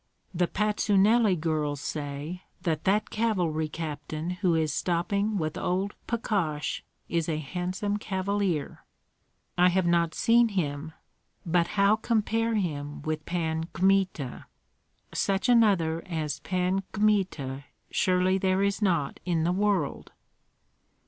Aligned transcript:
"The 0.33 0.47
Patsuneli 0.47 1.35
girls 1.39 1.79
say 1.79 2.41
that 2.63 2.85
that 2.85 3.11
cavalry 3.11 3.67
captain 3.69 4.31
who 4.31 4.55
is 4.55 4.73
stopping 4.73 5.37
with 5.37 5.59
old 5.59 5.93
Pakosh 6.07 6.81
is 7.07 7.29
a 7.29 7.37
handsome 7.37 7.97
cavalier." 7.97 8.83
"I 9.59 9.69
have 9.69 9.85
not 9.85 10.15
seen 10.15 10.47
him; 10.49 10.93
but 11.45 11.67
how 11.77 11.97
compare 11.97 12.55
him 12.55 13.03
with 13.03 13.27
Pan 13.27 13.65
Kmita! 13.75 14.47
Such 15.13 15.47
another 15.47 16.01
as 16.07 16.39
Pan 16.39 16.81
Kmita 16.93 17.65
surely 17.91 18.39
there 18.39 18.63
is 18.63 18.81
not 18.81 19.19
in 19.23 19.43
the 19.43 19.53
world!" 19.53 20.13